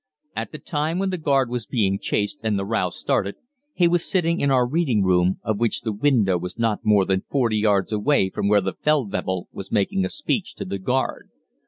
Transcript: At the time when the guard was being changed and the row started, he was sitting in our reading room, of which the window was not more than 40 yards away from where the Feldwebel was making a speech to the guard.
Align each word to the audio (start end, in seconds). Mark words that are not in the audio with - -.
At 0.35 0.51
the 0.51 0.57
time 0.57 0.97
when 0.97 1.11
the 1.11 1.19
guard 1.19 1.47
was 1.51 1.67
being 1.67 1.99
changed 1.99 2.39
and 2.41 2.57
the 2.57 2.65
row 2.65 2.89
started, 2.89 3.35
he 3.75 3.87
was 3.87 4.03
sitting 4.03 4.39
in 4.39 4.49
our 4.49 4.67
reading 4.67 5.03
room, 5.03 5.39
of 5.43 5.59
which 5.59 5.81
the 5.81 5.91
window 5.93 6.39
was 6.39 6.57
not 6.57 6.83
more 6.83 7.05
than 7.05 7.25
40 7.29 7.55
yards 7.59 7.91
away 7.91 8.31
from 8.31 8.47
where 8.47 8.61
the 8.61 8.73
Feldwebel 8.73 9.47
was 9.51 9.71
making 9.71 10.03
a 10.03 10.09
speech 10.09 10.55
to 10.55 10.65
the 10.65 10.79
guard. 10.79 11.29